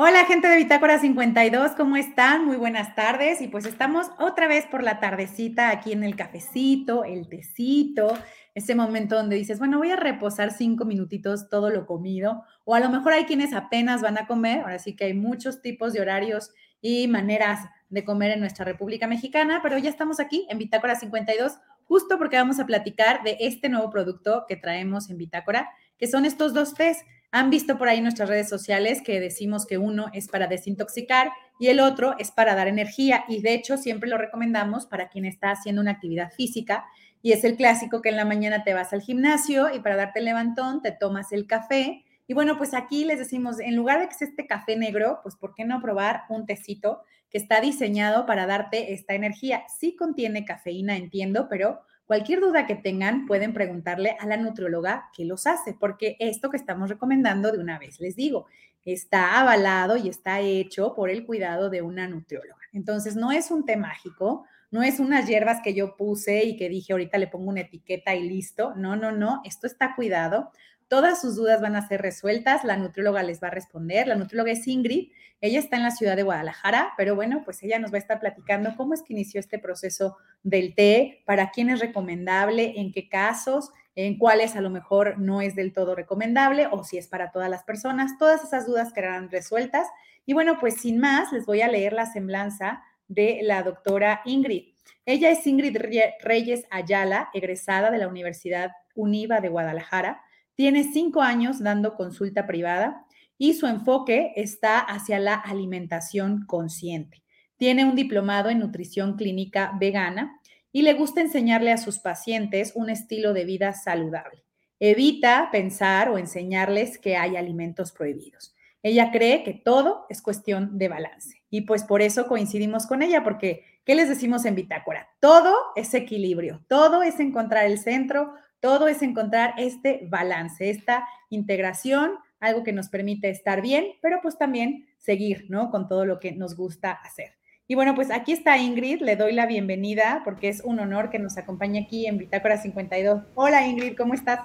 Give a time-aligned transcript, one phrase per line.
[0.00, 2.44] Hola gente de Bitácora 52, ¿cómo están?
[2.44, 7.02] Muy buenas tardes y pues estamos otra vez por la tardecita aquí en el cafecito,
[7.02, 8.16] el tecito,
[8.54, 12.80] ese momento donde dices, bueno, voy a reposar cinco minutitos todo lo comido o a
[12.80, 16.00] lo mejor hay quienes apenas van a comer, ahora sí que hay muchos tipos de
[16.00, 20.94] horarios y maneras de comer en nuestra República Mexicana, pero ya estamos aquí en Bitácora
[20.94, 26.06] 52 justo porque vamos a platicar de este nuevo producto que traemos en Bitácora, que
[26.06, 26.98] son estos dos tés
[27.30, 31.68] han visto por ahí nuestras redes sociales que decimos que uno es para desintoxicar y
[31.68, 35.50] el otro es para dar energía y de hecho siempre lo recomendamos para quien está
[35.50, 36.86] haciendo una actividad física
[37.20, 40.20] y es el clásico que en la mañana te vas al gimnasio y para darte
[40.20, 44.08] el levantón te tomas el café y bueno, pues aquí les decimos, en lugar de
[44.08, 47.00] que sea este café negro, pues ¿por qué no probar un tecito
[47.30, 49.64] que está diseñado para darte esta energía?
[49.80, 55.26] Sí contiene cafeína, entiendo, pero Cualquier duda que tengan, pueden preguntarle a la nutrióloga que
[55.26, 58.46] los hace, porque esto que estamos recomendando de una vez, les digo,
[58.82, 62.62] está avalado y está hecho por el cuidado de una nutrióloga.
[62.72, 66.70] Entonces, no es un té mágico, no es unas hierbas que yo puse y que
[66.70, 68.74] dije ahorita le pongo una etiqueta y listo.
[68.74, 70.50] No, no, no, esto está cuidado.
[70.88, 74.08] Todas sus dudas van a ser resueltas, la nutrióloga les va a responder.
[74.08, 75.10] La nutrióloga es Ingrid,
[75.40, 78.18] ella está en la ciudad de Guadalajara, pero bueno, pues ella nos va a estar
[78.18, 83.08] platicando cómo es que inició este proceso del té, para quién es recomendable, en qué
[83.08, 87.30] casos, en cuáles a lo mejor no es del todo recomendable o si es para
[87.30, 88.18] todas las personas.
[88.18, 89.86] Todas esas dudas quedarán resueltas.
[90.24, 94.72] Y bueno, pues sin más, les voy a leer la semblanza de la doctora Ingrid.
[95.04, 95.76] Ella es Ingrid
[96.20, 100.22] Reyes Ayala, egresada de la Universidad UNIVA de Guadalajara
[100.58, 103.06] tiene cinco años dando consulta privada
[103.38, 107.22] y su enfoque está hacia la alimentación consciente.
[107.56, 110.40] Tiene un diplomado en nutrición clínica vegana
[110.72, 114.42] y le gusta enseñarle a sus pacientes un estilo de vida saludable.
[114.80, 118.56] Evita pensar o enseñarles que hay alimentos prohibidos.
[118.82, 123.22] Ella cree que todo es cuestión de balance y pues por eso coincidimos con ella
[123.22, 125.08] porque ¿qué les decimos en Bitácora?
[125.20, 132.12] Todo es equilibrio, todo es encontrar el centro, todo es encontrar este balance, esta integración,
[132.40, 135.70] algo que nos permite estar bien, pero pues también seguir, ¿no?
[135.70, 137.34] Con todo lo que nos gusta hacer.
[137.66, 141.18] Y bueno, pues aquí está Ingrid, le doy la bienvenida porque es un honor que
[141.18, 143.22] nos acompañe aquí en Bitácora 52.
[143.34, 144.40] Hola Ingrid, ¿cómo estás?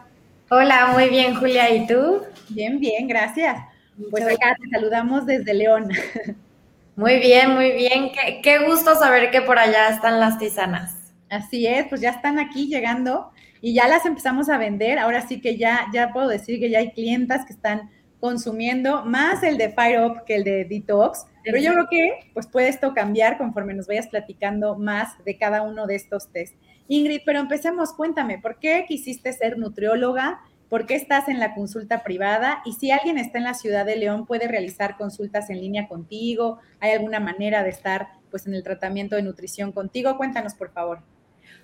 [0.50, 2.22] Hola, muy bien Julia, ¿y tú?
[2.50, 3.57] Bien, bien, gracias.
[4.12, 5.90] Pues acá te saludamos desde León.
[6.95, 8.12] Muy bien, muy bien.
[8.12, 11.03] Qué, qué gusto saber que por allá están las tisanas.
[11.33, 14.99] Así es, pues ya están aquí llegando y ya las empezamos a vender.
[14.99, 17.89] Ahora sí que ya, ya puedo decir que ya hay clientas que están
[18.19, 21.25] consumiendo más el de Fire Up que el de Detox.
[21.44, 25.63] Pero yo creo que pues puede esto cambiar conforme nos vayas platicando más de cada
[25.63, 26.55] uno de estos test.
[26.88, 30.39] Ingrid, pero empecemos, cuéntame, ¿por qué quisiste ser nutrióloga?
[30.69, 32.61] ¿Por qué estás en la consulta privada?
[32.65, 36.59] Y si alguien está en la ciudad de León, ¿puede realizar consultas en línea contigo?
[36.79, 40.15] ¿Hay alguna manera de estar pues en el tratamiento de nutrición contigo?
[40.17, 41.00] Cuéntanos, por favor.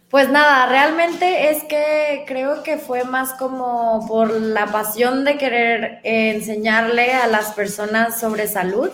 [0.09, 5.99] Pues nada, realmente es que creo que fue más como por la pasión de querer
[6.01, 8.89] enseñarle a las personas sobre salud.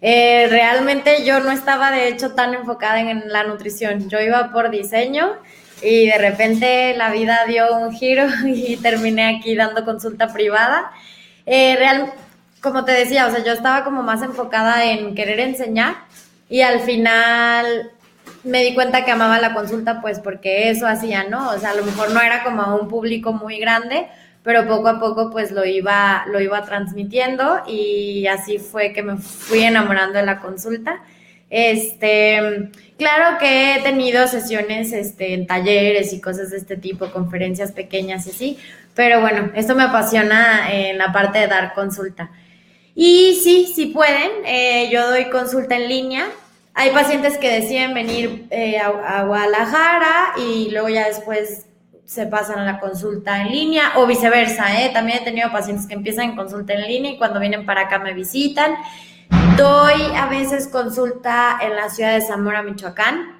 [0.00, 4.70] Eh, realmente yo no estaba de hecho tan enfocada en la nutrición, yo iba por
[4.70, 5.32] diseño
[5.82, 10.92] y de repente la vida dio un giro y terminé aquí dando consulta privada.
[11.44, 12.12] Eh, real,
[12.60, 15.96] como te decía, o sea, yo estaba como más enfocada en querer enseñar
[16.48, 17.90] y al final
[18.44, 21.50] me di cuenta que amaba la consulta, pues porque eso hacía, ¿no?
[21.50, 24.06] O sea, a lo mejor no era como un público muy grande,
[24.42, 29.16] pero poco a poco pues lo iba, lo iba transmitiendo y así fue que me
[29.16, 31.02] fui enamorando de la consulta.
[31.50, 37.72] Este, claro que he tenido sesiones este, en talleres y cosas de este tipo, conferencias
[37.72, 38.58] pequeñas y así,
[38.94, 42.30] pero bueno, esto me apasiona en la parte de dar consulta.
[42.94, 46.26] Y sí, sí pueden, eh, yo doy consulta en línea,
[46.74, 51.66] hay pacientes que deciden venir eh, a, Guadalajara y luego ya después
[52.04, 54.82] se pasan a la consulta en línea o viceversa.
[54.82, 54.90] ¿eh?
[54.92, 58.14] También he tenido pacientes que empiezan consulta en línea y cuando vienen para acá me
[58.14, 58.74] visitan.
[59.56, 63.38] Doy a veces consulta en la ciudad de Zamora, Michoacán,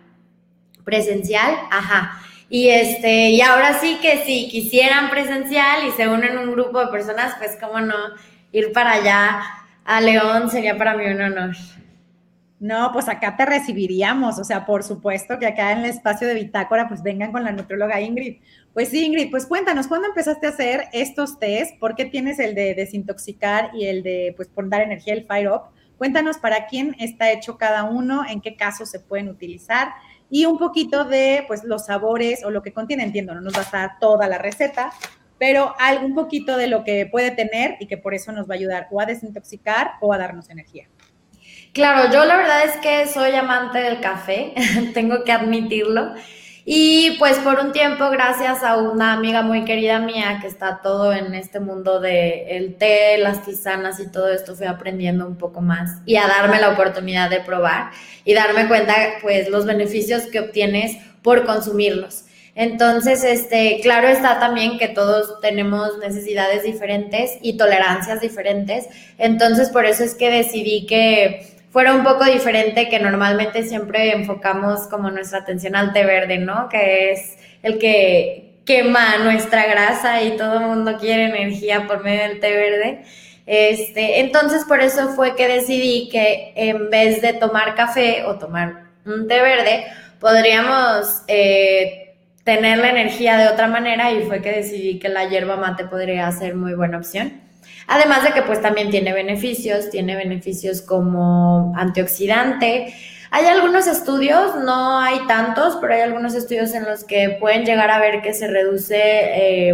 [0.84, 2.18] presencial, ajá.
[2.50, 6.88] Y este, y ahora sí que si quisieran presencial y se unen un grupo de
[6.88, 7.96] personas, pues cómo no,
[8.52, 9.42] ir para allá
[9.84, 11.56] a León sería para mí un honor.
[12.62, 16.34] No, pues acá te recibiríamos, o sea, por supuesto que acá en el espacio de
[16.34, 18.40] Bitácora, pues vengan con la nutrióloga Ingrid.
[18.72, 21.76] Pues sí, Ingrid, pues cuéntanos, ¿cuándo empezaste a hacer estos test?
[21.80, 25.48] ¿Por qué tienes el de desintoxicar y el de, pues, por dar energía, el Fire
[25.48, 25.62] Up?
[25.98, 29.88] Cuéntanos para quién está hecho cada uno, en qué casos se pueden utilizar
[30.30, 33.74] y un poquito de, pues, los sabores o lo que contiene, entiendo, no nos vas
[33.74, 34.92] a dar toda la receta,
[35.36, 38.58] pero algún poquito de lo que puede tener y que por eso nos va a
[38.58, 40.86] ayudar o a desintoxicar o a darnos energía.
[41.72, 44.52] Claro, yo la verdad es que soy amante del café,
[44.94, 46.12] tengo que admitirlo.
[46.64, 51.12] Y pues por un tiempo, gracias a una amiga muy querida mía que está todo
[51.12, 55.60] en este mundo de el té, las tisanas y todo esto, fui aprendiendo un poco
[55.60, 57.90] más y a darme la oportunidad de probar
[58.24, 62.26] y darme cuenta pues los beneficios que obtienes por consumirlos.
[62.54, 68.86] Entonces, este, claro está también que todos tenemos necesidades diferentes y tolerancias diferentes.
[69.16, 74.82] Entonces, por eso es que decidí que fuera un poco diferente que normalmente siempre enfocamos
[74.88, 76.68] como nuestra atención al té verde, ¿no?
[76.68, 82.28] Que es el que quema nuestra grasa y todo el mundo quiere energía por medio
[82.28, 83.02] del té verde.
[83.46, 88.84] Este, entonces por eso fue que decidí que en vez de tomar café o tomar
[89.06, 89.86] un té verde,
[90.20, 92.14] podríamos eh,
[92.44, 96.30] tener la energía de otra manera y fue que decidí que la hierba mate podría
[96.32, 97.40] ser muy buena opción.
[97.86, 102.94] Además de que pues también tiene beneficios, tiene beneficios como antioxidante.
[103.30, 107.90] Hay algunos estudios, no hay tantos, pero hay algunos estudios en los que pueden llegar
[107.90, 108.98] a ver que se reduce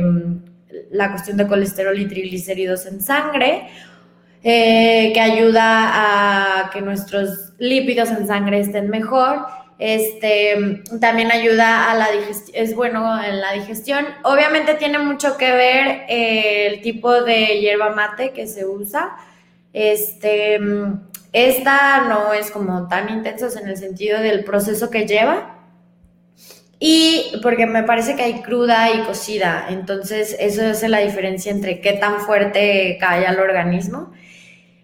[0.01, 0.43] em,
[0.91, 3.69] la cuestión de colesterol y triglicéridos en sangre,
[4.43, 9.45] eh, que ayuda a que nuestros lípidos en sangre estén mejor
[9.79, 14.07] este, también ayuda a la digestión, es bueno en la digestión.
[14.25, 19.17] Obviamente tiene mucho que ver eh, el tipo de hierba mate que se usa.
[19.73, 20.59] Este,
[21.33, 25.55] esta no es como tan intensa en el sentido del proceso que lleva.
[26.81, 31.81] Y porque me parece que hay cruda y cocida, entonces eso hace la diferencia entre
[31.81, 34.13] qué tan fuerte cae al organismo.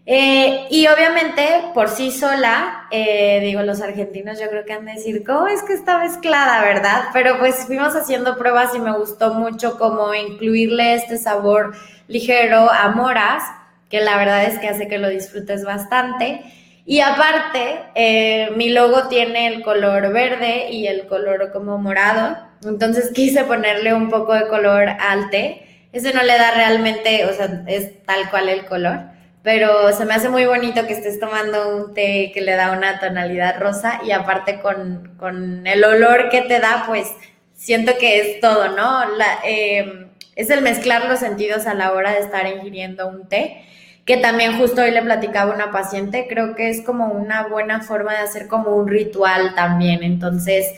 [0.07, 4.93] Eh, y obviamente por sí sola, eh, digo, los argentinos yo creo que han de
[4.93, 7.05] decir, ¿cómo es que está mezclada, verdad?
[7.15, 11.75] Pero pues fuimos haciendo pruebas y me gustó mucho como incluirle este sabor
[12.07, 13.45] ligero a moras,
[13.89, 16.43] que la verdad es que hace que lo disfrutes bastante.
[16.85, 23.11] Y aparte, eh, mi logo tiene el color verde y el color como morado, entonces
[23.15, 25.87] quise ponerle un poco de color al té.
[25.93, 29.14] Ese no le da realmente, o sea, es tal cual el color
[29.45, 32.99] pero se me hace muy bonito que estés tomando un té que le da una
[32.99, 37.13] tonalidad rosa y aparte con, el olor que te da, pues
[37.53, 39.03] siento que es todo, ¿no?
[39.45, 43.63] Em, es el mezclar los sentidos a la hora de estar ingiriendo un té,
[44.07, 47.83] que también justo hoy le platicaba a una paciente, creo que es como una buena
[47.83, 50.73] forma de hacer como un ritual también, entonces...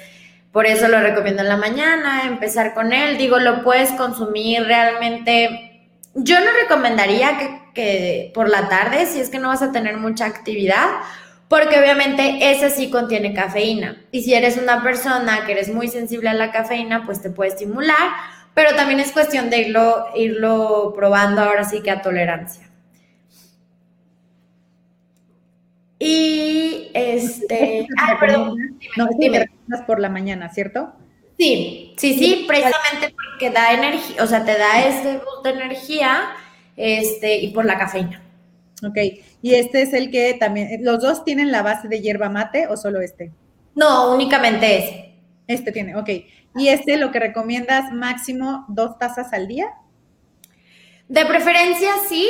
[0.53, 3.19] Por eso lo recomiendo en la mañana, empezar con él.
[3.19, 5.83] Digo, lo puedes consumir realmente.
[6.15, 9.99] Yo no recomendaría que que por la tarde, si es que no vas a tener
[9.99, 10.87] mucha actividad,
[11.47, 14.03] porque obviamente ese sí contiene cafeína.
[14.11, 17.51] Y si eres una persona que eres muy sensible a la cafeína, pues te puede
[17.51, 18.11] estimular,
[18.55, 22.69] pero también es cuestión de irlo, irlo probando ahora sí que a tolerancia.
[25.99, 27.87] Y este.
[28.21, 28.79] perdón.
[28.97, 29.51] No, dime.
[29.87, 30.93] por la mañana, ¿cierto?
[31.39, 36.31] Sí, sí, sí, precisamente porque da energía, o sea, te da ese boost de energía
[36.77, 38.23] este, y por la cafeína.
[38.87, 38.99] Ok,
[39.41, 42.77] y este es el que también, ¿los dos tienen la base de hierba mate o
[42.77, 43.33] solo este?
[43.75, 45.15] No, únicamente ese.
[45.47, 46.09] Este tiene, ok.
[46.57, 49.67] ¿Y este lo que recomiendas máximo dos tazas al día?
[51.09, 52.29] De preferencia sí,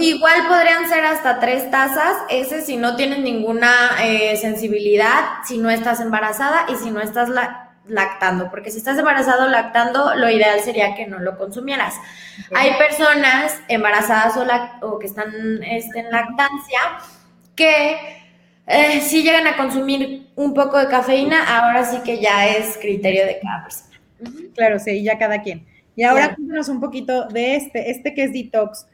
[0.00, 3.70] igual podrían ser hasta tres tazas, ese si no tienes ninguna
[4.02, 8.98] eh, sensibilidad, si no estás embarazada y si no estás la lactando, porque si estás
[8.98, 11.94] embarazado lactando, lo ideal sería que no lo consumieras.
[12.54, 14.36] Hay personas embarazadas
[14.82, 16.80] o, que están este, en lactancia
[17.54, 17.96] que
[18.66, 23.24] eh, si llegan a consumir un poco de cafeína, ahora sí que ya es criterio
[23.24, 24.00] de cada persona.
[24.54, 25.66] Claro, sí, ya cada quien.
[25.94, 28.86] Y ahora cuéntanos un poquito de este, este que es detox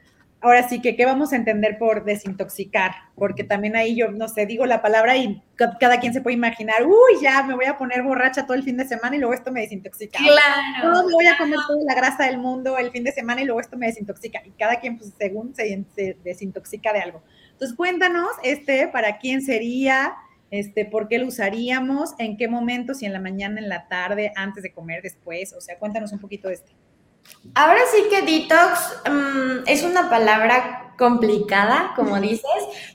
[0.43, 2.93] ahora sí que, ¿qué vamos a entender por desintoxicar?
[3.15, 6.85] Porque también ahí yo, no sé, digo la palabra y cada quien se puede imaginar,
[6.85, 9.53] uy, ya me voy a poner borracha todo el fin de semana y luego esto
[9.53, 10.19] me desintoxica.
[10.19, 10.93] Claro.
[10.93, 13.45] No, me voy a comer toda la grasa del mundo el fin de semana y
[13.45, 14.43] luego esto me desintoxica.
[14.45, 15.85] Y cada quien, pues, según se,
[16.25, 17.23] desintoxica de algo.
[17.53, 20.15] Entonces, cuéntanos, este, para quién sería,
[20.51, 24.33] este, por qué lo usaríamos, en qué momento, si en la mañana, en la tarde,
[24.35, 26.73] antes de comer, después, o sea, cuéntanos un poquito de este.
[27.55, 32.47] Ahora sí que detox mm, es una palabra complicada, como dices,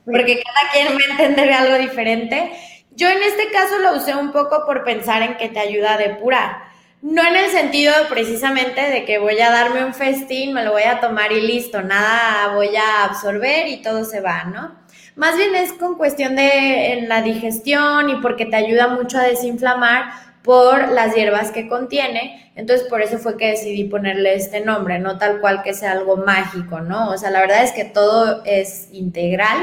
[0.06, 2.52] porque cada quien va a entender algo diferente.
[2.92, 5.98] Yo en este caso lo usé un poco por pensar en que te ayuda a
[5.98, 6.68] depurar.
[7.02, 10.84] No en el sentido precisamente de que voy a darme un festín, me lo voy
[10.84, 14.76] a tomar y listo, nada voy a absorber y todo se va, ¿no?
[15.16, 19.24] Más bien es con cuestión de en la digestión y porque te ayuda mucho a
[19.24, 20.12] desinflamar
[20.48, 22.52] por las hierbas que contiene.
[22.56, 26.16] Entonces, por eso fue que decidí ponerle este nombre, no tal cual que sea algo
[26.18, 27.12] mágico, ¿no?
[27.12, 29.58] O sea, la verdad es que todo es integral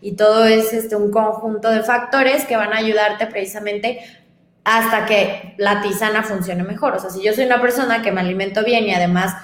[0.00, 4.00] y todo es este, un conjunto de factores que van a ayudarte precisamente
[4.64, 6.94] hasta que la tisana funcione mejor.
[6.94, 9.34] O sea, si yo soy una persona que me alimento bien y además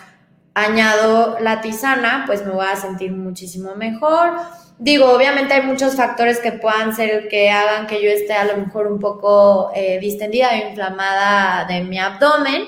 [0.64, 4.32] añado la tisana, pues me voy a sentir muchísimo mejor
[4.78, 8.56] Digo, obviamente hay muchos factores que puedan ser que hagan que yo esté a lo
[8.56, 12.62] mejor un poco eh, distendida o inflamada de mi abdomen.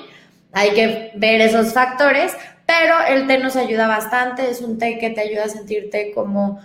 [0.52, 4.50] Hay que ver esos factores, pero el té nos ayuda bastante.
[4.50, 6.60] Es un té que te ayuda a sentirte como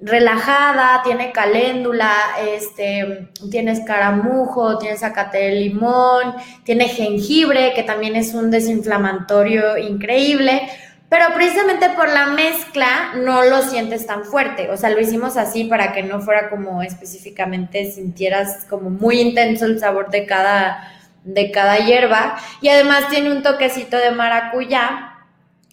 [0.00, 2.12] relajada, tiene caléndula,
[2.54, 10.68] este, tiene escaramujo, tiene zacate de limón, tiene jengibre, que también es un desinflamatorio increíble
[11.10, 14.70] pero precisamente por la mezcla no lo sientes tan fuerte.
[14.70, 19.66] O sea, lo hicimos así para que no fuera como específicamente sintieras como muy intenso
[19.66, 20.88] el sabor de cada,
[21.24, 22.36] de cada hierba.
[22.60, 25.26] Y además tiene un toquecito de maracuyá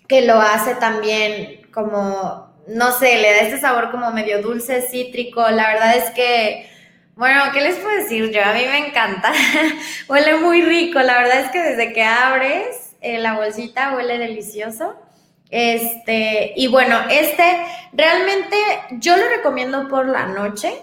[0.08, 5.48] que lo hace también como, no sé, le da este sabor como medio dulce, cítrico.
[5.50, 6.70] La verdad es que...
[7.16, 8.44] Bueno, ¿qué les puedo decir yo?
[8.44, 9.34] A mí me encanta.
[10.08, 11.00] huele muy rico.
[11.00, 14.96] La verdad es que desde que abres eh, la bolsita huele delicioso.
[15.50, 17.44] Este, y bueno, este
[17.94, 18.58] realmente
[18.92, 20.74] yo lo recomiendo por la noche,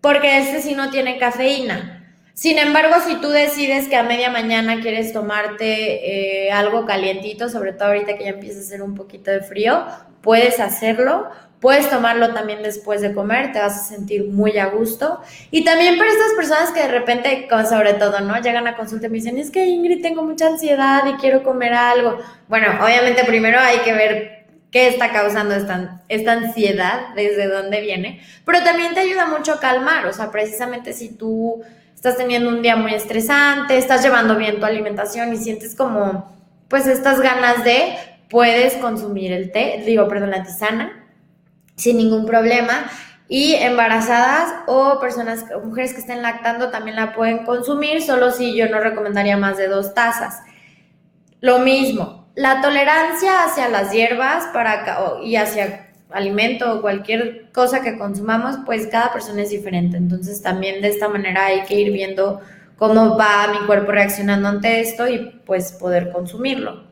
[0.00, 1.93] porque este sí no tiene cafeína.
[2.34, 7.72] Sin embargo, si tú decides que a media mañana quieres tomarte eh, algo calientito, sobre
[7.72, 9.84] todo ahorita que ya empieza a hacer un poquito de frío,
[10.20, 11.30] puedes hacerlo
[11.64, 15.22] Puedes tomarlo también después de comer, te vas a sentir muy a gusto.
[15.50, 18.38] Y también para estas personas que de repente, sobre todo, ¿no?
[18.38, 21.72] Llegan a consulta y me dicen, es que Ingrid, tengo mucha ansiedad y quiero comer
[21.72, 22.18] algo.
[22.48, 28.20] Bueno, obviamente primero hay que ver qué está causando esta, esta ansiedad, desde dónde viene,
[28.44, 31.62] pero también te ayuda mucho a calmar, o sea, precisamente si tú
[32.04, 36.30] estás teniendo un día muy estresante, estás llevando bien tu alimentación y sientes como,
[36.68, 37.96] pues, estas ganas de,
[38.28, 41.02] puedes consumir el té, digo, perdón, la tisana,
[41.76, 42.90] sin ningún problema.
[43.26, 48.68] Y embarazadas o personas, mujeres que estén lactando también la pueden consumir, solo si yo
[48.68, 50.42] no recomendaría más de dos tazas.
[51.40, 54.84] Lo mismo, la tolerancia hacia las hierbas para,
[55.22, 55.83] y hacia
[56.14, 59.96] alimento o cualquier cosa que consumamos, pues cada persona es diferente.
[59.96, 62.40] Entonces también de esta manera hay que ir viendo
[62.76, 66.84] cómo va mi cuerpo reaccionando ante esto y pues poder consumirlo.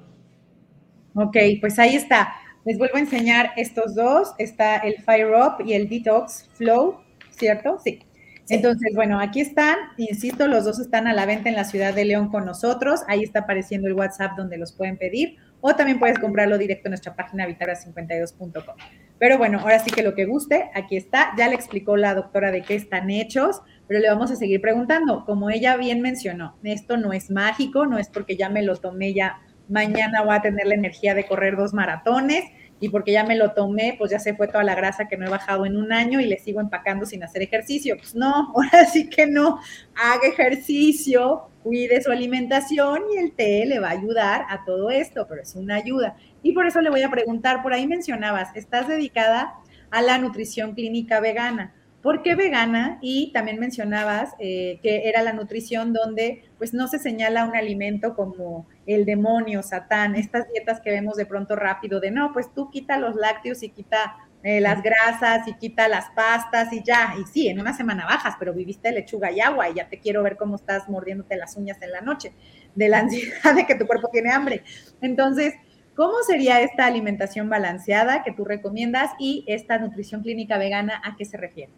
[1.15, 2.35] Ok, pues ahí está.
[2.65, 4.33] Les vuelvo a enseñar estos dos.
[4.39, 7.01] Está el Fire Up y el Detox Flow,
[7.31, 7.79] ¿cierto?
[7.83, 8.01] Sí.
[8.49, 12.05] Entonces, bueno, aquí están, insisto, los dos están a la venta en la ciudad de
[12.05, 13.01] León con nosotros.
[13.09, 16.91] Ahí está apareciendo el WhatsApp donde los pueden pedir o también puedes comprarlo directo en
[16.91, 18.77] nuestra página vitara52.com.
[19.19, 21.33] Pero bueno, ahora sí que lo que guste, aquí está.
[21.37, 25.25] Ya le explicó la doctora de qué están hechos, pero le vamos a seguir preguntando.
[25.25, 29.15] Como ella bien mencionó, esto no es mágico, no es porque ya me lo tomé
[29.15, 32.45] ya mañana voy a tener la energía de correr dos maratones
[32.81, 35.27] y porque ya me lo tomé, pues ya se fue toda la grasa que no
[35.27, 37.97] he bajado en un año y le sigo empacando sin hacer ejercicio.
[37.97, 39.59] Pues no, ahora sí que no,
[39.95, 45.27] haga ejercicio, cuide su alimentación y el té le va a ayudar a todo esto,
[45.29, 46.17] pero es una ayuda.
[46.43, 49.55] Y por eso le voy a preguntar, por ahí mencionabas, estás dedicada
[49.91, 51.75] a la nutrición clínica vegana.
[52.03, 52.99] ¿Por qué vegana?
[53.01, 58.17] Y también mencionabas eh, que era la nutrición donde pues no se señala un alimento
[58.17, 62.71] como el demonio, Satán, estas dietas que vemos de pronto rápido de no, pues tú
[62.71, 67.15] quita los lácteos y quita eh, las grasas y quita las pastas y ya.
[67.21, 70.23] Y sí, en una semana bajas, pero viviste lechuga y agua y ya te quiero
[70.23, 72.33] ver cómo estás mordiéndote las uñas en la noche,
[72.75, 74.65] de la ansiedad de que tu cuerpo tiene hambre.
[75.01, 75.55] Entonces,
[75.95, 81.25] ¿cómo sería esta alimentación balanceada que tú recomiendas y esta nutrición clínica vegana a qué
[81.25, 81.73] se refiere?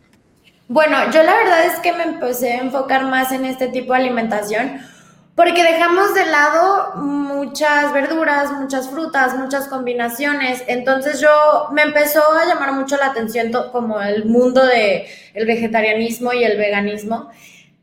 [0.66, 3.98] Bueno, yo la verdad es que me empecé a enfocar más en este tipo de
[3.98, 4.80] alimentación
[5.34, 10.62] porque dejamos de lado muchas verduras, muchas frutas, muchas combinaciones.
[10.68, 16.32] Entonces yo me empezó a llamar mucho la atención como el mundo de el vegetarianismo
[16.32, 17.30] y el veganismo.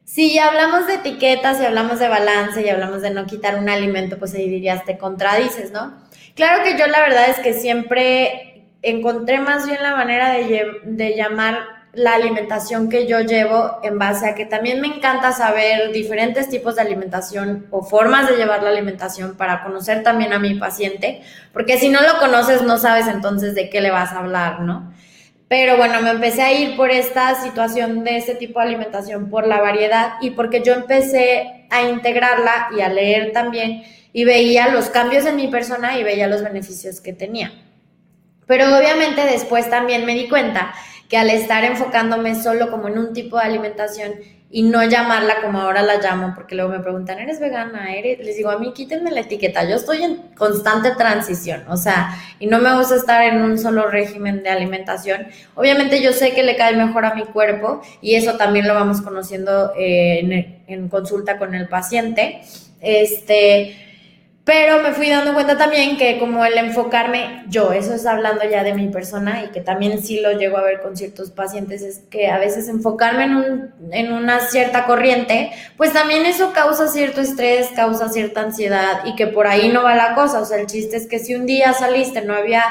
[0.05, 4.17] Si hablamos de etiquetas, si hablamos de balance y hablamos de no quitar un alimento,
[4.17, 5.93] pues ahí dirías te contradices, ¿no?
[6.35, 11.15] Claro que yo la verdad es que siempre encontré más bien la manera de, de
[11.15, 16.49] llamar la alimentación que yo llevo en base a que también me encanta saber diferentes
[16.49, 21.21] tipos de alimentación o formas de llevar la alimentación para conocer también a mi paciente,
[21.51, 24.93] porque si no lo conoces no sabes entonces de qué le vas a hablar, ¿no?
[25.49, 29.45] Pero bueno, me empecé a ir por esta situación de ese tipo de alimentación, por
[29.45, 33.83] la variedad y porque yo empecé a integrarla y a leer también
[34.13, 37.51] y veía los cambios en mi persona y veía los beneficios que tenía.
[38.47, 40.73] Pero obviamente después también me di cuenta
[41.11, 44.13] que al estar enfocándome solo como en un tipo de alimentación
[44.49, 47.93] y no llamarla como ahora la llamo, porque luego me preguntan, ¿eres vegana?
[47.93, 48.19] ¿Eres?
[48.19, 52.47] Les digo, a mí quítenme la etiqueta, yo estoy en constante transición, o sea, y
[52.47, 55.27] no me gusta estar en un solo régimen de alimentación.
[55.55, 59.01] Obviamente yo sé que le cae mejor a mi cuerpo y eso también lo vamos
[59.01, 62.41] conociendo eh, en, en consulta con el paciente.
[62.79, 63.90] Este,
[64.43, 68.63] pero me fui dando cuenta también que como el enfocarme yo, eso es hablando ya
[68.63, 71.99] de mi persona y que también sí lo llego a ver con ciertos pacientes, es
[72.09, 77.21] que a veces enfocarme en, un, en una cierta corriente, pues también eso causa cierto
[77.21, 80.41] estrés, causa cierta ansiedad y que por ahí no va la cosa.
[80.41, 82.63] O sea, el chiste es que si un día saliste, no había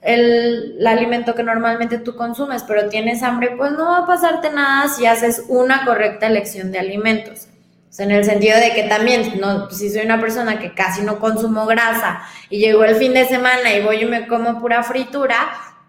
[0.00, 4.50] el, el, alimento que normalmente tú consumes, pero tienes hambre, pues no va a pasarte
[4.50, 7.48] nada si haces una correcta elección de alimentos.
[7.92, 11.02] O sea, en el sentido de que también, no, si soy una persona que casi
[11.02, 14.82] no consumo grasa y llegó el fin de semana y voy y me como pura
[14.82, 15.36] fritura,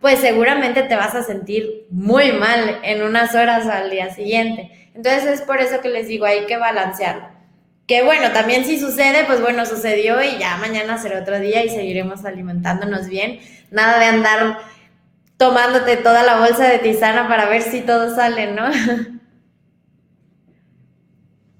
[0.01, 4.89] pues seguramente te vas a sentir muy mal en unas horas al día siguiente.
[4.93, 7.29] Entonces es por eso que les digo, hay que balancearlo.
[7.87, 11.69] Que bueno, también si sucede, pues bueno, sucedió y ya mañana será otro día y
[11.69, 13.39] seguiremos alimentándonos bien.
[13.71, 14.57] Nada de andar
[15.37, 18.65] tomándote toda la bolsa de tisana para ver si todo sale, ¿no?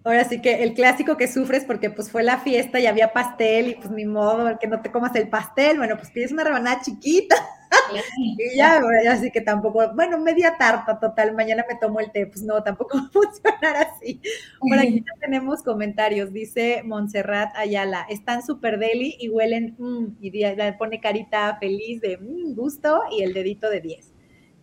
[0.06, 3.70] Ahora sí que el clásico que sufres porque pues fue la fiesta y había pastel
[3.70, 6.82] y pues ni modo que no te comas el pastel, bueno, pues pides una rebanada
[6.82, 7.36] chiquita.
[8.16, 12.44] Y ya, así que tampoco, bueno, media tarta total, mañana me tomo el té, pues
[12.44, 14.22] no, tampoco va a funcionar así.
[14.60, 20.30] Por aquí ya tenemos comentarios, dice Montserrat Ayala, están súper deli y huelen, mmm, y
[20.30, 24.13] le pone carita feliz de mmm, gusto y el dedito de 10.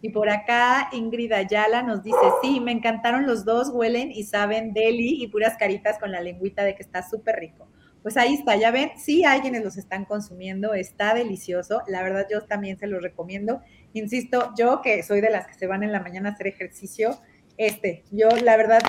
[0.02, 4.72] Y por acá Ingrid Ayala nos dice, sí, me encantaron los dos, huelen y saben
[4.72, 7.68] deli y puras caritas con la lengüita de que está súper rico.
[8.02, 12.26] Pues ahí está, ya ven, sí hay quienes los están consumiendo, está delicioso, la verdad
[12.30, 13.60] yo también se los recomiendo.
[13.92, 17.18] Insisto, yo que soy de las que se van en la mañana a hacer ejercicio,
[17.58, 18.80] este, yo la verdad,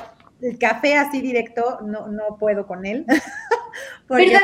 [0.41, 3.06] el café así directo no, no puedo con él,
[4.08, 4.38] porque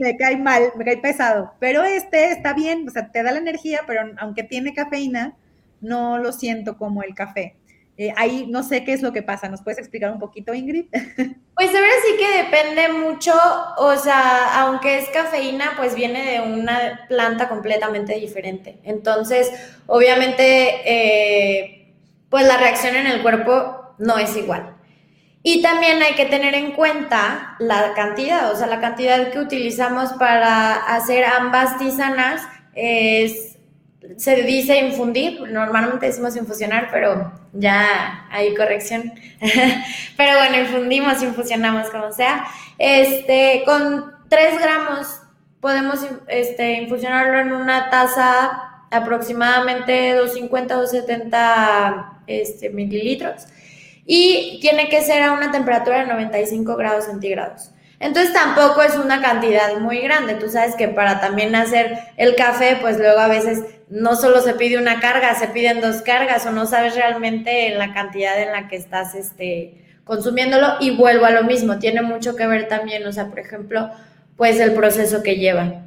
[0.00, 3.38] me cae mal, me cae pesado, pero este está bien, o sea, te da la
[3.38, 5.36] energía, pero aunque tiene cafeína,
[5.80, 7.56] no lo siento como el café.
[7.96, 9.48] Eh, ahí no sé qué es lo que pasa.
[9.50, 10.86] ¿Nos puedes explicar un poquito, Ingrid?
[11.54, 13.34] Pues verdad sí que depende mucho,
[13.76, 18.78] o sea, aunque es cafeína, pues viene de una planta completamente diferente.
[18.82, 19.52] Entonces,
[19.86, 21.92] obviamente, eh,
[22.30, 24.74] pues la reacción en el cuerpo no es igual.
[25.42, 30.14] Y también hay que tener en cuenta la cantidad, o sea, la cantidad que utilizamos
[30.14, 32.40] para hacer ambas tisanas
[32.74, 33.49] es
[34.16, 39.12] se dice infundir, normalmente decimos infusionar, pero ya hay corrección.
[40.16, 42.44] pero bueno, infundimos, infusionamos, como sea.
[42.78, 45.20] Este, con 3 gramos
[45.60, 53.46] podemos este, infusionarlo en una taza aproximadamente 250 o 270 este, mililitros.
[54.06, 57.70] Y tiene que ser a una temperatura de 95 grados centígrados.
[58.00, 60.34] Entonces tampoco es una cantidad muy grande.
[60.34, 64.54] Tú sabes que para también hacer el café, pues luego a veces no solo se
[64.54, 68.68] pide una carga, se piden dos cargas o no sabes realmente la cantidad en la
[68.68, 70.76] que estás este, consumiéndolo.
[70.80, 73.90] Y vuelvo a lo mismo, tiene mucho que ver también, o sea, por ejemplo,
[74.34, 75.82] pues el proceso que lleva.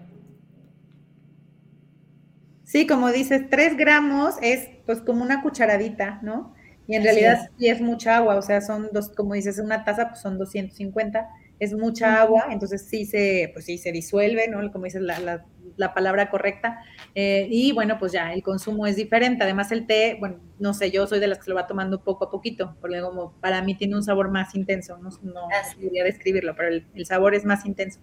[2.63, 6.53] Sí, como dices, tres gramos es pues como una cucharadita, ¿no?
[6.85, 10.09] Y en realidad sí es mucha agua, o sea, son dos, como dices, una taza,
[10.09, 11.27] pues son 250
[11.63, 14.71] es mucha agua, entonces sí se, pues sí se disuelve, ¿no?
[14.71, 15.43] Como dices, la,
[15.75, 16.79] la, palabra correcta.
[17.15, 19.43] Eh, y bueno, pues ya, el consumo es diferente.
[19.43, 22.25] Además, el té, bueno, no sé, yo soy de las que lo va tomando poco
[22.25, 25.47] a poquito, porque como para mí tiene un sabor más intenso, no, no
[25.81, 27.99] podría describirlo, pero el, el sabor es más intenso.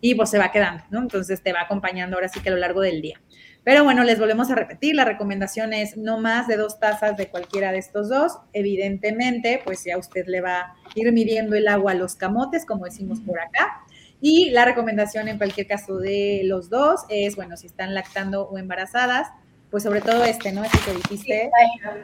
[0.00, 1.00] Y pues se va quedando, ¿no?
[1.00, 3.20] Entonces te va acompañando ahora sí que a lo largo del día.
[3.64, 7.28] Pero bueno, les volvemos a repetir, la recomendación es no más de dos tazas de
[7.28, 8.38] cualquiera de estos dos.
[8.52, 12.86] Evidentemente, pues ya usted le va a ir midiendo el agua a los camotes, como
[12.86, 13.82] decimos por acá.
[14.20, 18.58] Y la recomendación en cualquier caso de los dos es, bueno, si están lactando o
[18.58, 19.28] embarazadas,
[19.70, 20.64] pues sobre todo este, ¿no?
[20.64, 21.50] Este que dijiste.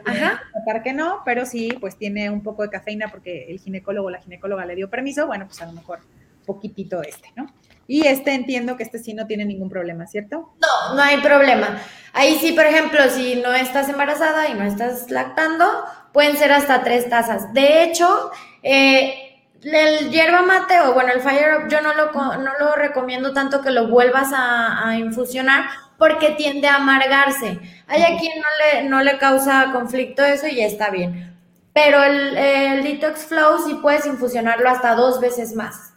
[0.05, 0.43] Ajá.
[0.65, 4.11] Para que no, pero sí, pues tiene un poco de cafeína porque el ginecólogo o
[4.11, 5.99] la ginecóloga le dio permiso, bueno, pues a lo mejor
[6.45, 7.47] poquitito este, ¿no?
[7.87, 10.55] Y este entiendo que este sí no tiene ningún problema, ¿cierto?
[10.59, 11.79] No, no hay problema.
[12.13, 15.65] Ahí sí, por ejemplo, si no estás embarazada y no estás lactando,
[16.11, 17.53] pueden ser hasta tres tazas.
[17.53, 18.31] De hecho,
[18.63, 19.25] eh,
[19.61, 23.61] el hierba mate o bueno, el fire up, yo no lo, no lo recomiendo tanto
[23.61, 25.65] que lo vuelvas a, infusionar
[25.97, 27.59] porque tiende a amargarse.
[27.87, 31.37] Hay a quien no le, no le causa conflicto eso y ya está bien.
[31.73, 35.94] Pero el, el detox flow sí puedes infusionarlo hasta dos veces más.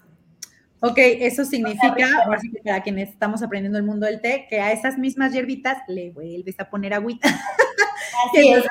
[0.80, 2.08] Ok, eso significa,
[2.64, 6.60] para quienes estamos aprendiendo el mundo del té, que a esas mismas hierbitas le vuelves
[6.60, 7.28] a poner agüita
[8.26, 8.64] Así es,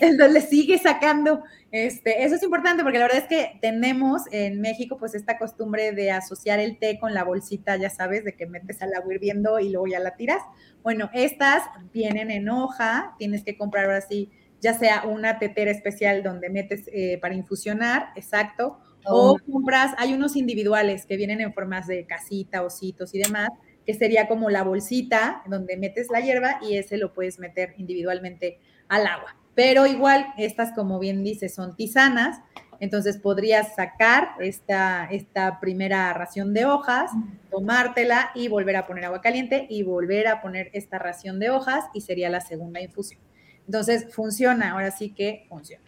[0.00, 1.42] entonces le sigue sacando.
[1.70, 5.92] Este, eso es importante porque la verdad es que tenemos en México pues esta costumbre
[5.92, 9.58] de asociar el té con la bolsita, ya sabes, de que metes al agua hirviendo
[9.58, 10.42] y luego ya la tiras.
[10.82, 16.22] Bueno, estas vienen en hoja, tienes que comprar ahora sí, ya sea una tetera especial
[16.22, 21.86] donde metes eh, para infusionar, exacto, o compras, hay unos individuales que vienen en formas
[21.86, 23.50] de casita, ositos y demás,
[23.84, 28.58] que sería como la bolsita donde metes la hierba y ese lo puedes meter individualmente
[28.88, 29.36] al agua.
[29.54, 32.40] Pero igual, estas, como bien dice, son tisanas,
[32.80, 37.12] entonces podrías sacar esta, esta primera ración de hojas,
[37.50, 41.84] tomártela y volver a poner agua caliente y volver a poner esta ración de hojas
[41.94, 43.20] y sería la segunda infusión.
[43.66, 45.84] Entonces, funciona, ahora sí que funciona.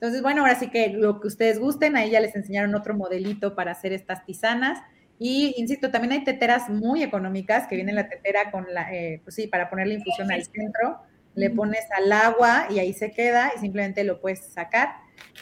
[0.00, 3.54] Entonces, bueno, ahora sí que lo que ustedes gusten, ahí ya les enseñaron otro modelito
[3.54, 4.78] para hacer estas tisanas.
[5.18, 9.34] Y insisto, también hay teteras muy económicas que viene la tetera con la, eh, pues
[9.34, 11.02] sí, para poner la infusión al centro,
[11.34, 14.88] le pones al agua y ahí se queda y simplemente lo puedes sacar.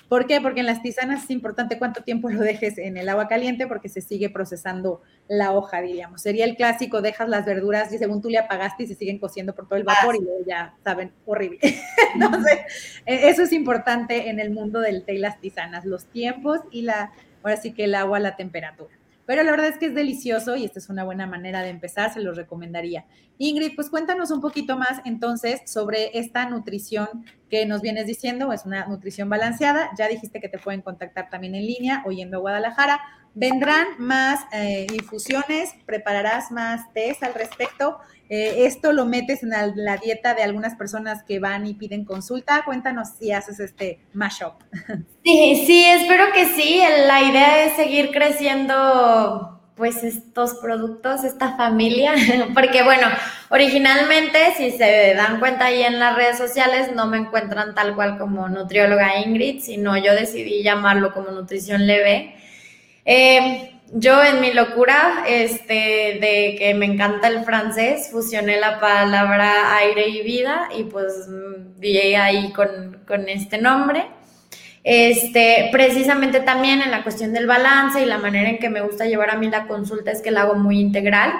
[0.09, 0.41] ¿Por qué?
[0.41, 3.89] Porque en las tisanas es importante cuánto tiempo lo dejes en el agua caliente porque
[3.89, 6.23] se sigue procesando la hoja, diríamos.
[6.23, 9.55] Sería el clásico, dejas las verduras y según tú le apagaste y se siguen cociendo
[9.55, 11.59] por todo el vapor y luego ya saben, horrible.
[12.15, 12.59] Entonces,
[13.05, 16.83] e, eso es importante en el mundo del té y las tisanas, los tiempos y
[16.83, 17.13] la,
[17.43, 18.98] ahora sí que el agua, la temperatura.
[19.29, 22.11] Pero la verdad es que es delicioso y esta es una buena manera de empezar,
[22.11, 23.05] se los recomendaría.
[23.37, 28.65] Ingrid, pues cuéntanos un poquito más entonces sobre esta nutrición que nos vienes diciendo, es
[28.65, 29.91] una nutrición balanceada.
[29.99, 33.03] Ya dijiste que te pueden contactar también en línea o yendo a Guadalajara.
[33.39, 35.71] ¿Vendrán más eh, infusiones?
[35.87, 37.99] ¿Prepararás más test al respecto?
[38.29, 42.65] Eh, ¿Esto lo metes en la, dieta de algunas personas que van y piden consulta?
[42.65, 44.55] Cuéntanos si haces este mashup.
[45.25, 46.81] Sí, sí, espero que sí.
[47.07, 52.15] La idea es seguir creciendo pues estos productos, esta familia,
[52.55, 53.07] porque bueno,
[53.51, 58.19] originalmente si se dan cuenta ahí en las redes sociales no me encuentran tal cual
[58.19, 62.35] como nutrióloga Ingrid, sino yo decidí llamarlo como nutrición leve.
[63.11, 69.77] Eh, yo en mi locura, este, de que me encanta el francés, fusioné la palabra
[69.79, 71.27] aire y vida y pues
[71.79, 74.05] vi ahí con, con este nombre.
[74.85, 79.07] Este, precisamente también en la cuestión del balance y la manera en que me gusta
[79.07, 81.33] llevar a mí la consulta es que la hago muy integral.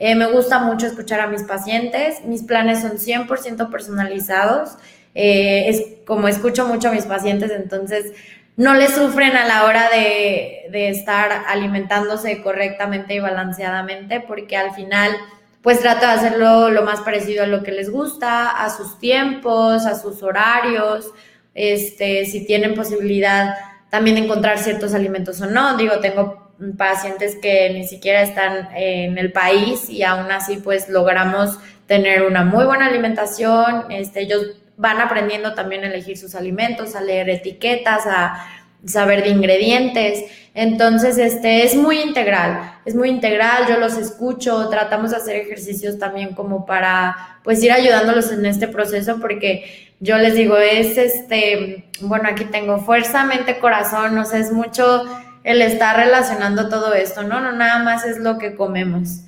[0.00, 2.24] Eh, me gusta mucho escuchar a mis pacientes.
[2.24, 4.76] Mis planes son 100% personalizados.
[5.14, 8.12] Eh, es como escucho mucho a mis pacientes, entonces
[8.56, 14.74] no le sufren a la hora de, de, estar alimentándose correctamente y balanceadamente, porque al
[14.74, 15.16] final,
[15.62, 19.86] pues trato de hacerlo lo más parecido a lo que les gusta, a sus tiempos,
[19.86, 21.12] a sus horarios,
[21.54, 23.54] este, si tienen posibilidad
[23.90, 25.76] también de encontrar ciertos alimentos o no.
[25.76, 31.58] Digo, tengo pacientes que ni siquiera están en el país y aún así pues logramos
[31.86, 33.90] tener una muy buena alimentación.
[33.90, 38.46] Este, ellos van aprendiendo también a elegir sus alimentos, a leer etiquetas, a
[38.84, 40.24] saber de ingredientes.
[40.54, 45.98] Entonces, este es muy integral, es muy integral, yo los escucho, tratamos de hacer ejercicios
[45.98, 51.88] también como para pues ir ayudándolos en este proceso porque yo les digo, es este,
[52.00, 55.04] bueno, aquí tengo fuerza, mente, corazón, o sea, es mucho
[55.44, 57.40] el estar relacionando todo esto, ¿no?
[57.40, 59.22] No nada más es lo que comemos,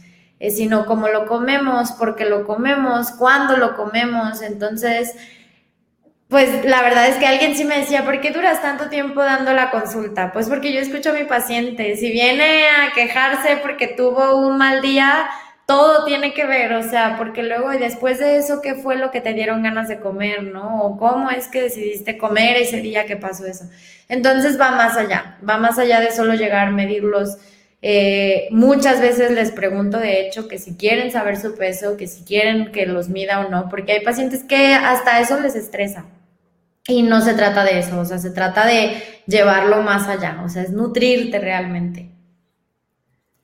[0.51, 5.15] sino cómo lo comemos, porque lo comemos, cuándo lo comemos, entonces
[6.29, 9.53] pues la verdad es que alguien sí me decía, ¿por qué duras tanto tiempo dando
[9.53, 10.33] la consulta?
[10.33, 14.81] Pues porque yo escucho a mi paciente, si viene a quejarse porque tuvo un mal
[14.81, 15.29] día,
[15.67, 19.11] todo tiene que ver, o sea, porque luego y después de eso, ¿qué fue lo
[19.11, 20.83] que te dieron ganas de comer, no?
[20.83, 23.65] O cómo es que decidiste comer ese día que pasó eso.
[24.09, 27.39] Entonces va más allá, va más allá de solo llegar, medirlos.
[27.87, 32.25] Eh, muchas veces les pregunto, de hecho, que si quieren saber su peso, que si
[32.25, 36.07] quieren que los mida o no, porque hay pacientes que hasta eso les estresa.
[36.89, 40.49] Y no se trata de eso, o sea, se trata de llevarlo más allá, o
[40.49, 42.11] sea, es nutrirte realmente.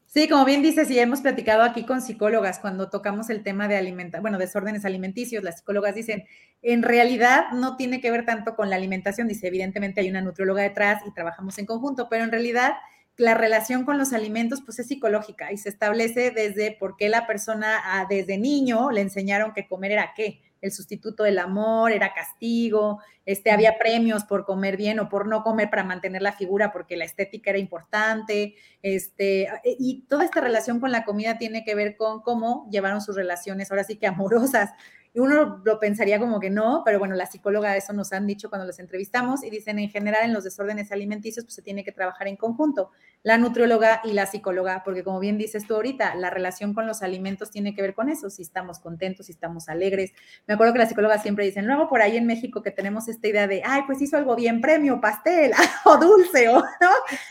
[0.07, 3.77] Sí, como bien dices, y hemos platicado aquí con psicólogas cuando tocamos el tema de
[3.77, 6.25] alimentación, bueno, desórdenes alimenticios, las psicólogas dicen,
[6.63, 10.63] en realidad no tiene que ver tanto con la alimentación, dice, evidentemente hay una nutrióloga
[10.63, 12.73] detrás y trabajamos en conjunto, pero en realidad
[13.17, 17.27] la relación con los alimentos pues es psicológica y se establece desde por qué la
[17.27, 22.13] persona ah, desde niño le enseñaron que comer era qué el sustituto del amor, era
[22.13, 26.73] castigo, este, había premios por comer bien o por no comer para mantener la figura
[26.73, 31.75] porque la estética era importante, este, y toda esta relación con la comida tiene que
[31.75, 34.71] ver con cómo llevaron sus relaciones, ahora sí que amorosas,
[35.13, 38.49] Y uno lo pensaría como que no, pero bueno, la psicóloga eso nos han dicho
[38.49, 41.91] cuando los entrevistamos y dicen en general en los desórdenes alimenticios pues se tiene que
[41.91, 42.91] trabajar en conjunto,
[43.23, 47.03] la nutrióloga y la psicóloga, porque como bien dices tú ahorita, la relación con los
[47.03, 50.13] alimentos tiene que ver con eso, si estamos contentos, si estamos alegres.
[50.47, 53.29] Me acuerdo que la psicóloga siempre dicen, luego por ahí en México que tenemos esta
[53.29, 55.53] idea de, ay, pues hizo algo bien, premio, pastel
[55.85, 56.91] o dulce, o no.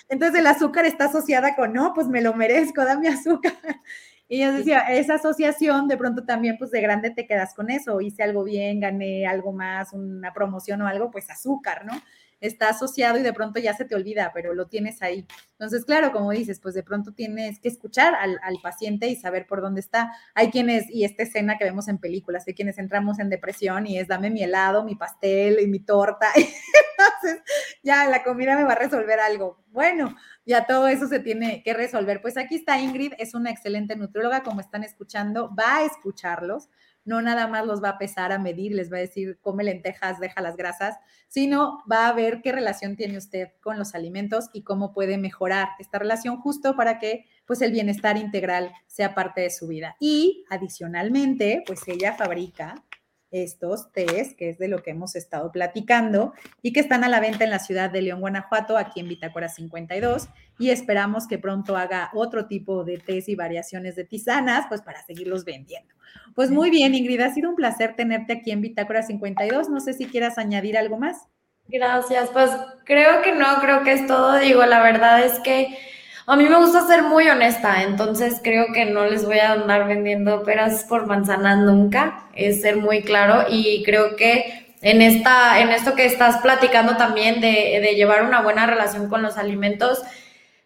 [0.09, 3.53] Entonces el azúcar está asociada con, no, pues me lo merezco, dame azúcar.
[4.31, 7.99] Y yo decía, esa asociación de pronto también, pues de grande te quedas con eso,
[7.99, 11.93] hice algo bien, gané algo más, una promoción o algo, pues azúcar, ¿no?
[12.39, 15.25] Está asociado y de pronto ya se te olvida, pero lo tienes ahí.
[15.51, 19.45] Entonces, claro, como dices, pues de pronto tienes que escuchar al, al paciente y saber
[19.47, 20.11] por dónde está.
[20.35, 23.99] Hay quienes, y esta escena que vemos en películas, hay quienes entramos en depresión y
[23.99, 26.27] es dame mi helado, mi pastel y mi torta.
[26.35, 27.43] Entonces,
[27.83, 29.63] ya la comida me va a resolver algo.
[29.67, 32.21] Bueno, ya todo eso se tiene que resolver.
[32.21, 36.69] Pues aquí está Ingrid, es una excelente nutrióloga, como están escuchando, va a escucharlos,
[37.09, 40.19] no nada más los va a pesar, a medir, les va a decir, come lentejas,
[40.19, 40.95] deja las grasas,
[41.27, 45.69] sino va a ver qué relación tiene usted con los alimentos y cómo puede mejorar
[45.79, 49.95] esta relación justo para que pues el bienestar integral sea parte de su vida.
[49.99, 52.75] Y adicionalmente, pues ella fabrica
[53.31, 57.19] estos test, que es de lo que hemos estado platicando, y que están a la
[57.19, 61.77] venta en la ciudad de León, Guanajuato, aquí en Bitácora 52, y esperamos que pronto
[61.77, 65.93] haga otro tipo de test y variaciones de tisanas, pues para seguirlos vendiendo.
[66.35, 69.69] Pues muy bien, Ingrid, ha sido un placer tenerte aquí en Bitácora 52.
[69.69, 71.27] No sé si quieras añadir algo más.
[71.67, 72.49] Gracias, pues
[72.83, 74.39] creo que no, creo que es todo.
[74.39, 75.77] Digo, la verdad es que
[76.29, 79.87] a mí me gusta ser muy honesta, entonces creo que no les voy a andar
[79.87, 85.69] vendiendo peras por manzanas nunca, es ser muy claro y creo que en, esta, en
[85.69, 90.03] esto que estás platicando también de, de llevar una buena relación con los alimentos,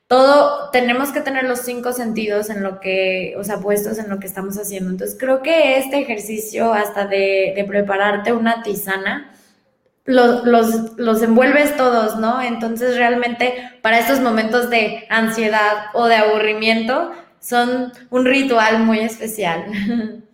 [0.07, 4.19] todo, tenemos que tener los cinco sentidos en lo que, o sea, puestos en lo
[4.19, 4.89] que estamos haciendo.
[4.91, 9.32] Entonces creo que este ejercicio hasta de, de prepararte una tisana,
[10.05, 12.41] los, los, los envuelves todos, ¿no?
[12.41, 19.65] Entonces realmente para estos momentos de ansiedad o de aburrimiento son un ritual muy especial.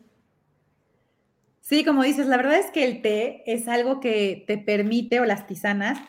[1.69, 5.25] Sí, como dices, la verdad es que el té es algo que te permite, o
[5.25, 5.99] las tisanas,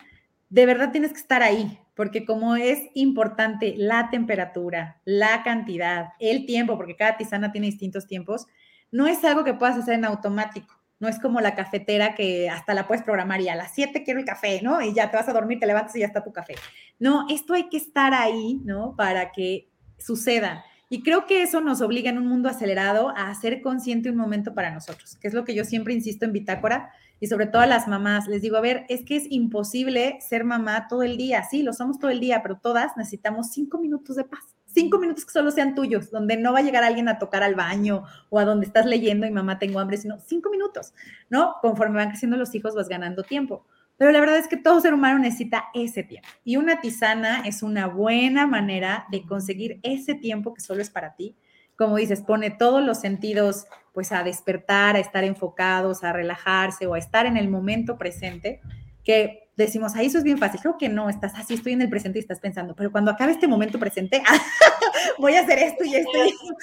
[0.49, 6.47] de verdad tienes que estar ahí, porque como es importante la temperatura, la cantidad, el
[6.47, 8.47] tiempo, porque cada tisana tiene distintos tiempos,
[8.89, 10.80] no es algo que puedas hacer en automático.
[11.01, 14.19] No es como la cafetera que hasta la puedes programar y a las 7 quiero
[14.19, 14.81] el café, ¿no?
[14.81, 16.55] Y ya te vas a dormir, te levantas y ya está tu café.
[16.99, 18.95] No, esto hay que estar ahí, ¿no?
[18.95, 20.63] Para que suceda.
[20.89, 24.53] Y creo que eso nos obliga en un mundo acelerado a hacer consciente un momento
[24.53, 27.67] para nosotros, que es lo que yo siempre insisto en Bitácora y sobre todo a
[27.67, 28.27] las mamás.
[28.27, 31.43] Les digo, a ver, es que es imposible ser mamá todo el día.
[31.49, 34.41] Sí, lo somos todo el día, pero todas necesitamos cinco minutos de paz
[34.73, 37.55] cinco minutos que solo sean tuyos, donde no va a llegar alguien a tocar al
[37.55, 40.93] baño o a donde estás leyendo y mamá tengo hambre, sino cinco minutos,
[41.29, 41.55] ¿no?
[41.61, 43.65] Conforme van creciendo los hijos vas ganando tiempo.
[43.97, 46.27] Pero la verdad es que todo ser humano necesita ese tiempo.
[46.43, 51.15] Y una tisana es una buena manera de conseguir ese tiempo que solo es para
[51.15, 51.35] ti.
[51.75, 56.95] Como dices, pone todos los sentidos pues a despertar, a estar enfocados, a relajarse o
[56.95, 58.61] a estar en el momento presente,
[59.03, 60.59] que decimos, ahí eso es bien fácil.
[60.61, 63.31] Creo que no, estás así, estoy en el presente y estás pensando, pero cuando acabe
[63.31, 64.21] este momento presente,
[65.19, 66.11] voy a hacer esto y esto.
[66.15, 66.55] Y esto.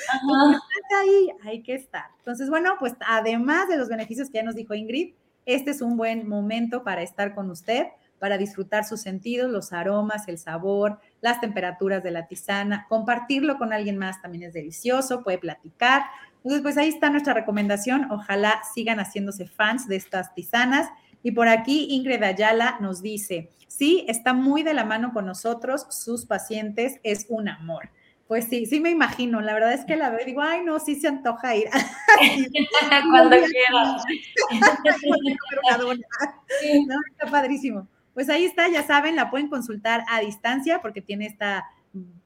[1.00, 2.06] Ahí hay que estar.
[2.18, 5.14] Entonces, bueno, pues además de los beneficios que ya nos dijo Ingrid,
[5.46, 7.86] este es un buen momento para estar con usted,
[8.18, 12.86] para disfrutar sus sentidos, los aromas, el sabor, las temperaturas de la tisana.
[12.88, 16.02] Compartirlo con alguien más también es delicioso, puede platicar.
[16.36, 18.10] Entonces, pues ahí está nuestra recomendación.
[18.10, 20.88] Ojalá sigan haciéndose fans de estas tisanas
[21.22, 25.86] y por aquí Ingrid Ayala nos dice, sí, está muy de la mano con nosotros,
[25.90, 27.90] sus pacientes, es un amor.
[28.26, 30.78] Pues sí, sí me imagino, la verdad es que la veo y digo, ay, no,
[30.78, 31.68] sí se antoja ir.
[33.10, 34.04] Cuando quieras.
[36.86, 37.88] no, está padrísimo.
[38.12, 41.64] Pues ahí está, ya saben, la pueden consultar a distancia porque tiene esta,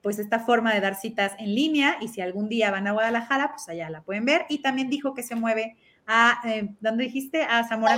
[0.00, 3.50] pues esta forma de dar citas en línea y si algún día van a Guadalajara,
[3.52, 4.46] pues allá la pueden ver.
[4.48, 7.42] Y también dijo que se mueve a, eh, ¿dónde dijiste?
[7.42, 7.96] A Zamora,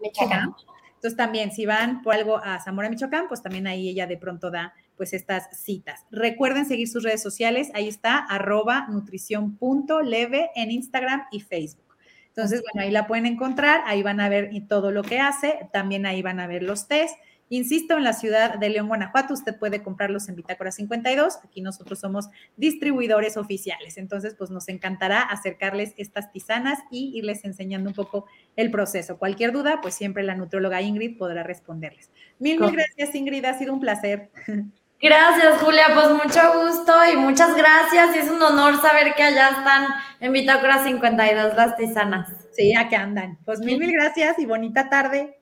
[0.00, 0.54] Michoacán.
[0.94, 4.50] Entonces también, si van por algo a Zamora, Michoacán, pues también ahí ella de pronto
[4.50, 6.04] da pues estas citas.
[6.10, 11.96] Recuerden seguir sus redes sociales, ahí está, arroba nutrición.leve en Instagram y Facebook.
[12.28, 16.04] Entonces, bueno, ahí la pueden encontrar, ahí van a ver todo lo que hace, también
[16.04, 17.16] ahí van a ver los test
[17.52, 21.40] Insisto, en la ciudad de León, Guanajuato, usted puede comprarlos en Bitácora 52.
[21.44, 23.98] Aquí nosotros somos distribuidores oficiales.
[23.98, 29.18] Entonces, pues nos encantará acercarles estas tisanas y irles enseñando un poco el proceso.
[29.18, 32.12] Cualquier duda, pues siempre la nutróloga Ingrid podrá responderles.
[32.38, 33.44] Mil, mil gracias, Ingrid.
[33.44, 34.30] Ha sido un placer.
[35.02, 38.14] Gracias, Julia, pues mucho gusto y muchas gracias.
[38.16, 39.86] Es un honor saber que allá están
[40.20, 42.28] en Bitácora 52 las tisanas.
[42.52, 43.38] Sí, aquí andan.
[43.46, 45.38] Pues mil, mil gracias y bonita tarde.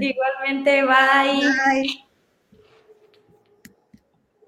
[0.00, 2.09] Igualmente, bye.